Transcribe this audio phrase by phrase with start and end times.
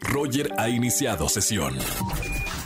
[0.00, 1.76] Roger ha iniciado sesión.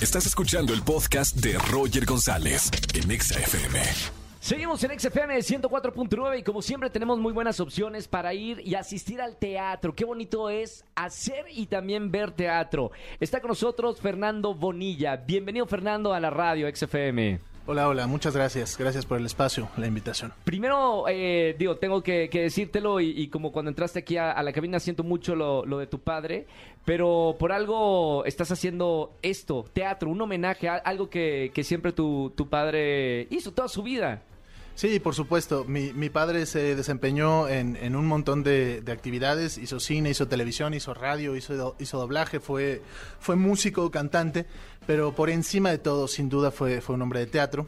[0.00, 3.80] Estás escuchando el podcast de Roger González en Exa FM.
[4.40, 9.20] Seguimos en XFM 104.9 y como siempre tenemos muy buenas opciones para ir y asistir
[9.20, 9.94] al teatro.
[9.94, 12.92] Qué bonito es hacer y también ver teatro.
[13.18, 15.16] Está con nosotros Fernando Bonilla.
[15.16, 17.40] Bienvenido Fernando a la radio XFM.
[17.68, 18.78] Hola, hola, muchas gracias.
[18.78, 20.32] Gracias por el espacio, la invitación.
[20.44, 24.78] Primero, eh, digo, tengo que, que decírtelo y, como cuando entraste aquí a, la cabina
[24.78, 26.46] siento mucho lo, lo de tu padre,
[26.84, 32.48] pero por algo estás haciendo esto, teatro, un homenaje, a- algo que, que siempre tu
[32.48, 34.22] padre hizo toda su vida.
[34.76, 35.64] Sí, por supuesto.
[35.64, 39.56] Mi, padre se desempeñó en, un montón de, de actividades.
[39.56, 42.82] Hizo cine, hizo televisión, hizo radio, hizo, do- hizo doblaje, fue,
[43.36, 44.44] músico, cantante,
[44.86, 47.66] pero por encima de todo, sin duda, fue, un hombre de teatro.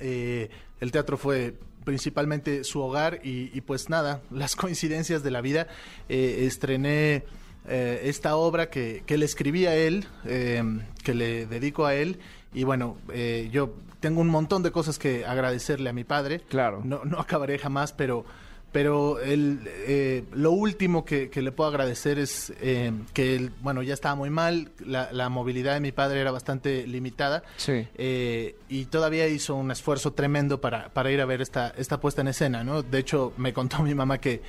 [0.00, 1.54] Eh, el teatro fue
[1.84, 5.68] principalmente su hogar y, pues nada, las coincidencias de la vida.
[6.08, 7.22] Eh, estrené
[7.68, 10.60] eh, esta obra que, que le escribí a él, eh,
[11.04, 12.18] que le dedico a él.
[12.54, 16.40] Y bueno, eh, yo tengo un montón de cosas que agradecerle a mi padre.
[16.48, 16.80] Claro.
[16.84, 18.24] No, no acabaré jamás, pero,
[18.72, 23.82] pero el, eh, lo último que, que le puedo agradecer es eh, que él, bueno,
[23.82, 27.42] ya estaba muy mal, la, la movilidad de mi padre era bastante limitada.
[27.56, 27.88] Sí.
[27.96, 32.20] Eh, y todavía hizo un esfuerzo tremendo para, para ir a ver esta, esta puesta
[32.20, 32.82] en escena, ¿no?
[32.82, 34.40] De hecho, me contó mi mamá que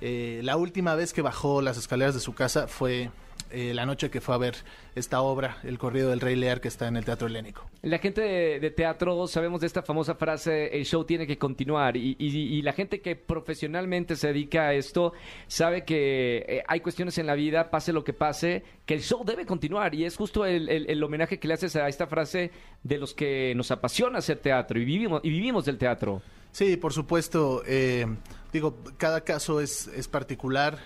[0.00, 3.10] eh, la última vez que bajó las escaleras de su casa fue
[3.50, 4.54] eh, la noche que fue a ver
[4.94, 7.68] esta obra, El corrido del Rey Lear, que está en el Teatro Helénico.
[7.82, 11.96] La gente de, de teatro sabemos de esta famosa frase, el show tiene que continuar
[11.96, 12.28] y, y-
[12.58, 15.12] y la gente que profesionalmente se dedica a esto
[15.46, 19.24] sabe que eh, hay cuestiones en la vida, pase lo que pase, que el show
[19.24, 22.50] debe continuar y es justo el, el- el homenaje que le haces a esta frase
[22.82, 26.22] de los que nos apasiona hacer teatro y vivimos, y vivimos del teatro.
[26.52, 27.62] Sí, por supuesto.
[27.66, 28.06] eh,
[28.52, 30.78] digo, cada caso es, es particular,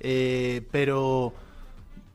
[0.00, 1.34] eh, pero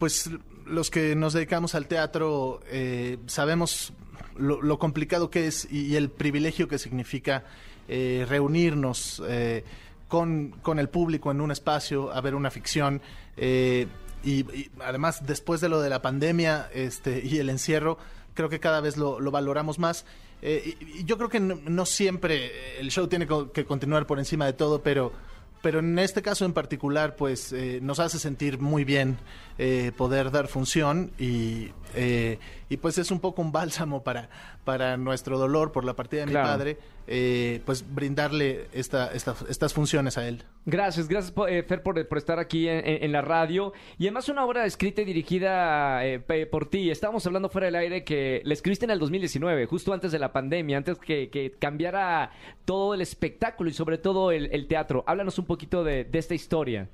[0.03, 0.29] pues
[0.65, 3.93] los que nos dedicamos al teatro eh, sabemos
[4.35, 7.45] lo, complicado que es y, el privilegio que significa
[7.87, 9.63] eh, reunirnos eh,
[10.09, 13.01] con, con el público en un espacio a ver una ficción.
[13.37, 13.87] eh,
[14.25, 14.45] y,
[14.81, 17.97] además, después de lo de la pandemia este, y el encierro,
[18.33, 20.03] creo que cada vez lo, lo valoramos más.
[20.41, 24.51] Eh, y, yo creo que no, siempre el show tiene que continuar por encima de
[24.51, 25.13] todo, pero,
[25.63, 29.17] pero en este caso en particular, pues eh, nos hace sentir muy bien
[29.57, 32.37] eh, poder dar función y, eh,
[32.67, 34.27] y pues es un poco un bálsamo para,
[34.65, 36.47] para nuestro dolor por la partida de Claro.
[36.47, 40.43] mi padre, eh, pues brindarle esta, esta- estas funciones a él.
[40.65, 44.65] Gracias, gracias eh, Fer por, por estar aquí en, la radio y además una obra
[44.65, 46.19] escrita y dirigida eh,
[46.49, 46.89] por ti.
[46.89, 50.31] Estábamos hablando fuera del aire que la escribiste en el 2019, justo antes de la
[50.31, 52.31] pandemia, antes que, que cambiara
[52.65, 55.03] todo el espectáculo y sobre todo el, el teatro.
[55.05, 56.87] Háblanos un poquito de, de esta historia.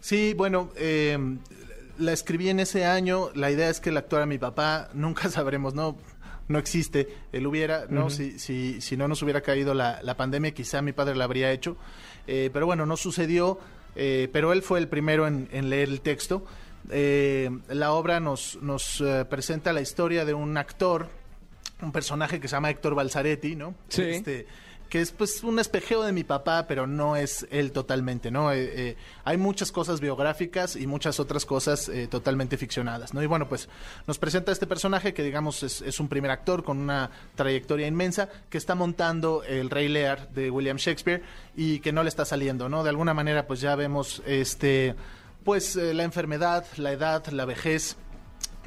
[0.00, 1.18] Sí, bueno, eh,
[1.98, 3.30] la escribí en ese año.
[3.34, 4.88] La idea es que la actuara mi papá.
[4.94, 5.96] Nunca sabremos, ¿no?
[6.48, 7.08] No existe.
[7.32, 8.08] Él hubiera, ¿no?
[8.08, 11.50] si, si, si no nos hubiera caído la, la pandemia, quizá mi padre la habría
[11.50, 11.76] hecho.
[12.28, 13.58] Eh, pero bueno, no sucedió.
[13.96, 16.44] eh, pero él fue el primero en, en leer el texto.
[16.90, 21.08] Eh, la obra nos, nos eh, presenta la historia de un actor,
[21.82, 23.74] un personaje que se llama Héctor Balzaretti, ¿no?
[23.88, 24.02] Sí.
[24.02, 24.46] Este,
[24.88, 28.52] que es pues un espejeo de mi papá, pero no es él totalmente, ¿no?
[28.52, 33.22] Eh, eh, hay muchas cosas biográficas y muchas otras cosas eh, totalmente ficcionadas, ¿no?
[33.22, 33.68] Y bueno, pues
[34.06, 38.28] nos presenta este personaje que digamos es, es un primer actor con una trayectoria inmensa
[38.48, 41.22] que está montando el Rey Lear de William Shakespeare
[41.56, 42.84] y que no le está saliendo, ¿no?
[42.84, 44.94] De alguna manera pues ya vemos este
[45.44, 47.96] pues la enfermedad, la edad, la vejez,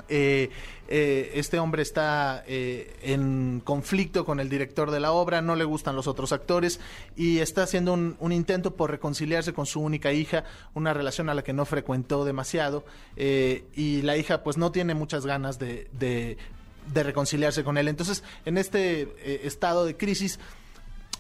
[0.10, 0.50] eh,
[0.92, 5.64] eh, este hombre está eh, en conflicto con el director de la obra, no le
[5.64, 6.80] gustan los otros actores
[7.16, 11.44] y está haciendo un, intento por reconciliarse con su única hija, una relación a la
[11.44, 12.84] que no frecuentó demasiado
[13.18, 16.38] eh, y la hija pues no tiene muchas ganas de, de-
[16.92, 17.88] reconciliarse con él.
[17.88, 20.40] Entonces, en este estado de crisis,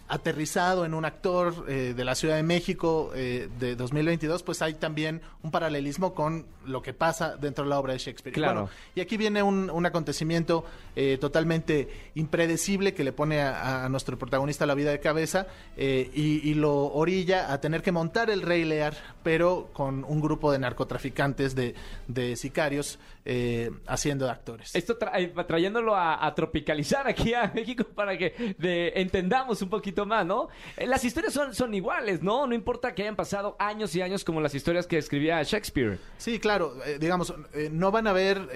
[0.09, 4.73] aterrizado en un actor eh, de la Ciudad de México eh, de 2022, pues hay
[4.73, 8.33] también un paralelismo con lo que pasa dentro de la obra de Shakespeare.
[8.33, 8.61] Y Claro.
[8.61, 10.65] bueno, y aquí viene un, un acontecimiento
[10.95, 15.47] eh, totalmente impredecible que le pone a, a nuestro protagonista la vida de cabeza
[15.77, 20.51] y, y lo orilla a tener que montar el Rey Lear, pero con un grupo
[20.51, 21.75] de narcotraficantes, de,
[22.07, 22.99] de sicarios,
[23.87, 24.75] haciendo de actores.
[24.75, 29.98] Esto tra- trayéndolo a, a tropicalizar aquí a México para que de- entendamos un poquito
[30.05, 30.49] más, ¿no?
[30.77, 32.47] Eh, Las historias son, son iguales, ¿no?
[32.47, 35.99] No importa que hayan pasado años y años como las historias que escribía Shakespeare.
[36.17, 38.49] Sí, claro, eh, digamos, eh, no van a ver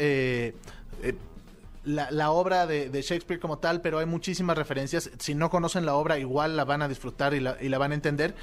[1.86, 5.10] la, la obra de, de Shakespeare como tal, pero hay muchísimas referencias.
[5.20, 7.92] Si no conocen la obra, igual la van a disfrutar y la, y la van
[7.92, 8.36] a entender.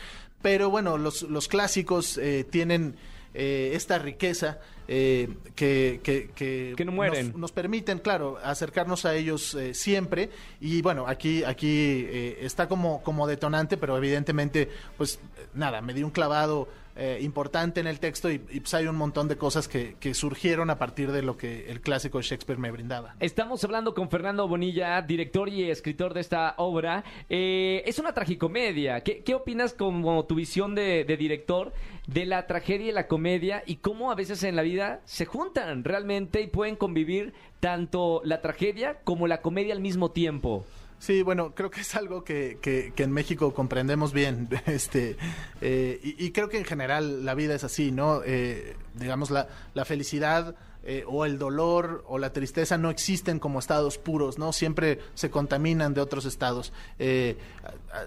[0.42, 2.20] Pero bueno, los, los clásicos
[2.50, 2.96] tienen
[3.34, 6.30] eh, esta riqueza eh, que, que,
[6.76, 7.32] que, no mueren.
[7.36, 10.30] Nos, permiten, claro, acercarnos a ellos eh, siempre.
[10.60, 12.06] Y bueno, aquí, aquí
[12.40, 15.20] está como, como detonante, pero evidentemente, pues
[15.54, 19.28] nada, me di un clavado eh, importante en el texto y, pues hay un montón
[19.28, 23.14] de cosas que, surgieron a partir de lo que el clásico de Shakespeare me brindaba.
[23.20, 27.04] Estamos hablando con Fernando Bonilla, director y escritor de esta obra.
[27.28, 29.02] Eh, es una tragicomedia.
[29.02, 31.72] ¿Qué, ¿Qué, opinas como tu visión de, de director
[32.06, 35.84] de la tragedia y la comedia y cómo a veces en la vida se juntan
[35.84, 40.66] realmente y pueden convivir tanto la tragedia como la comedia al mismo tiempo?
[41.00, 45.16] Sí, bueno, creo que es algo que, que, en México comprendemos bien, este,
[45.62, 48.20] eh, y, creo que en general la vida es así, ¿no?
[48.22, 50.54] Eh, digamos, la, la felicidad
[50.84, 54.52] eh, o el dolor o la tristeza no existen como estados puros, ¿no?
[54.52, 56.70] Siempre se contaminan de otros estados.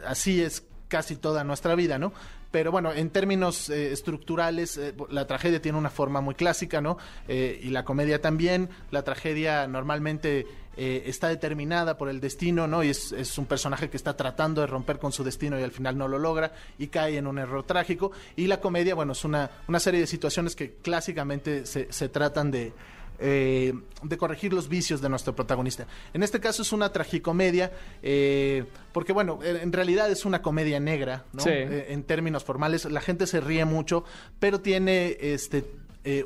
[0.05, 2.13] así es casi toda nuestra vida, ¿no?
[2.53, 6.99] Pero bueno, en términos eh, estructurales, eh, la tragedia tiene una forma muy clásica, ¿no?
[7.27, 8.69] Eh, y la comedia también.
[8.91, 10.45] La tragedia normalmente
[10.75, 12.83] está determinada por el destino, ¿no?
[12.83, 15.71] Y es, es, un personaje que está tratando de romper con su destino y al
[15.71, 18.11] final no lo logra y cae en un error trágico.
[18.35, 22.51] Y la comedia, bueno, es una, una serie de situaciones que clásicamente se, se tratan
[22.51, 22.73] de
[23.19, 25.87] eh, de corregir los vicios de nuestro protagonista.
[26.13, 27.71] En este caso es una tragicomedia,
[28.01, 31.43] eh, porque bueno, en realidad es una comedia negra, ¿no?
[31.45, 34.03] Eh, en términos formales, la gente se ríe mucho,
[34.39, 35.65] pero tiene este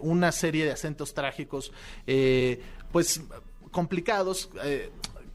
[0.02, 1.72] una serie de acentos trágicos,
[2.92, 3.22] pues
[3.70, 4.50] complicados,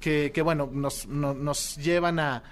[0.00, 2.42] que, bueno, nos, nos llevan a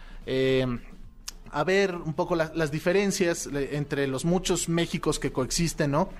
[1.52, 6.10] a ver un poco las diferencias entre los muchos Méxicos que coexisten, ¿no?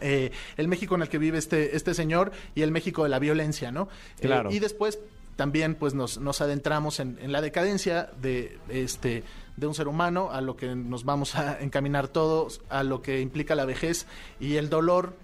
[0.00, 3.18] Eh, el México en el que vive este, este señor y el México de la
[3.18, 3.88] violencia, ¿no?
[4.18, 4.50] Eh, claro.
[4.50, 4.98] y después
[5.36, 9.22] también pues nos, nos adentramos en, en, la decadencia de este
[9.56, 13.20] de un ser humano a lo que nos vamos a encaminar todos a lo que
[13.20, 14.06] implica la vejez
[14.40, 15.14] y el dolor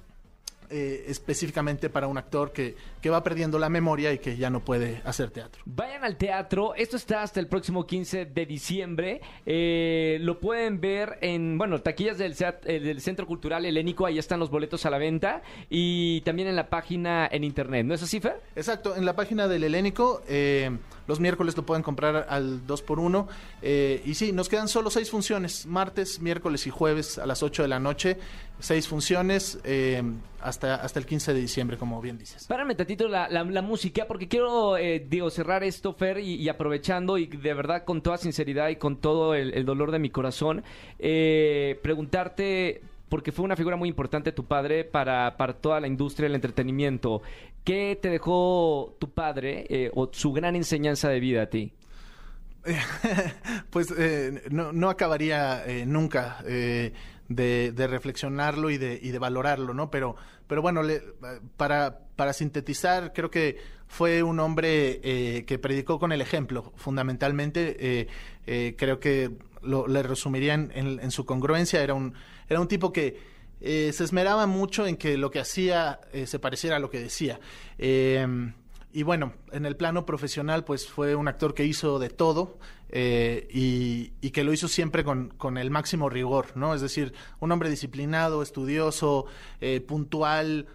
[0.71, 4.65] eh, específicamente para un actor que, que, va perdiendo la memoria y que ya no
[4.65, 5.63] puede hacer teatro.
[5.67, 11.19] Vayan al teatro, esto está hasta el próximo 15 de diciembre, eh, lo pueden ver
[11.21, 12.35] en, bueno, taquillas del,
[12.65, 16.57] eh, del Centro Cultural Helénico, ahí están los boletos a la venta y también en
[16.57, 18.41] la página en internet, ¿no es así, Fer?
[18.57, 20.23] Exacto, en la página del Helénico,
[21.07, 23.27] los miércoles lo pueden comprar al 2x1
[24.05, 27.69] y sí, nos quedan solo seis funciones, martes, miércoles y jueves a las 8 de
[27.69, 28.19] la noche,
[28.59, 29.59] seis funciones
[30.45, 32.47] hasta, hasta el 15 de diciembre, como bien dices.
[32.47, 37.27] Párame tantito la, la, música, porque quiero, eh, digo, cerrar esto, Fer, y, aprovechando, y
[37.27, 40.63] de verdad con toda sinceridad y con todo el, dolor de mi corazón,
[40.99, 46.29] eh, preguntarte, porque fue una figura muy importante tu padre para, para toda la industria
[46.29, 47.23] del entretenimiento.
[47.65, 51.73] ¿Qué te dejó tu padre eh, o su gran enseñanza de vida a ti?
[53.71, 53.95] pues
[54.51, 56.43] no, no, acabaría nunca
[57.29, 59.91] de, reflexionarlo y de, y de valorarlo, ¿no?
[59.91, 60.17] Pero,
[60.47, 60.83] pero bueno,
[61.57, 67.77] para, para sintetizar, creo que fue un hombre eh, que predicó con el ejemplo, fundamentalmente.
[67.79, 68.07] Eh,
[68.47, 69.31] eh, creo que
[69.65, 71.83] lo, le resumiría en, su congruencia.
[71.83, 72.15] Era un,
[72.49, 76.79] era un tipo que se esmeraba mucho en que lo que hacía se pareciera a
[76.79, 77.41] lo que decía.
[78.95, 83.49] Y bueno, en el plano profesional, pues fue un actor que hizo de todo eh,
[83.51, 86.77] y, que lo hizo siempre con, con, el máximo rigor, ¿no?
[86.77, 89.27] Es decir, un hombre disciplinado, estudioso,
[89.61, 90.69] eh, puntual,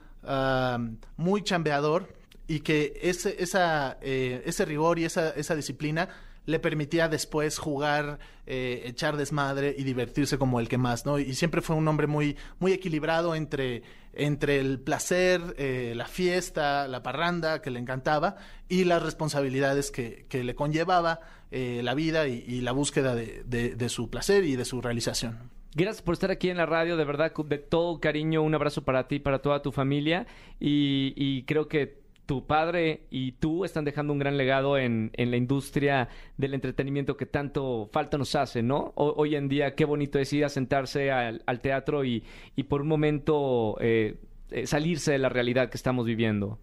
[1.16, 2.14] muy chambeador
[2.46, 6.10] y que ese, esa, eh, ese rigor y esa, esa disciplina
[6.50, 11.20] le permitía después jugar, echar desmadre y divertirse como el que más, ¿no?
[11.20, 16.88] Y siempre fue un hombre muy, muy equilibrado entre entre el placer, eh, la fiesta,
[16.88, 18.36] la parranda que le encantaba
[18.68, 23.90] y las responsabilidades que, que le conllevaba eh, la vida y, la búsqueda de, de,
[23.90, 25.50] su placer y de su realización.
[25.74, 29.08] Gracias por estar aquí en la radio, de verdad, de todo cariño, un abrazo para
[29.08, 30.28] ti, para toda tu familia
[30.60, 32.00] y, y creo que
[32.30, 37.18] tu padre y tú están dejando un gran legado en, en la industria del entretenimiento
[37.18, 38.94] que tanto falta nos hace, ¿no?
[38.98, 42.24] hoy en día, qué bonito es ir a sentarse al, teatro y,
[42.56, 44.20] y, por un momento eh,
[44.52, 46.60] eh, salirse de la realidad que estamos viviendo.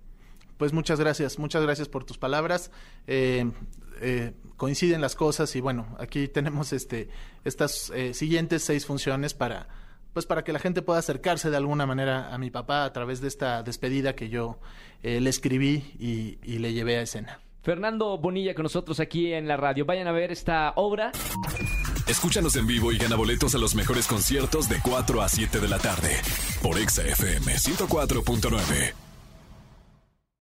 [0.56, 2.70] Pues muchas gracias, muchas gracias por tus palabras.
[3.08, 3.50] Eh,
[4.56, 7.08] coinciden las cosas y bueno, aquí tenemos este
[7.44, 9.66] estas siguientes seis funciones para
[10.16, 13.20] pues para que la gente pueda acercarse de alguna manera a mi papá a través
[13.20, 14.58] de esta despedida que yo
[15.02, 17.38] eh, le escribí y, le llevé a escena.
[17.62, 19.84] Fernando Bonilla con nosotros aquí en la radio.
[19.84, 21.12] Vayan a ver esta obra.
[22.08, 25.68] Escúchanos en vivo y gana boletos a los mejores conciertos de 4 a 7 de
[25.68, 26.16] la tarde
[26.62, 29.05] por Exa FM 104.9.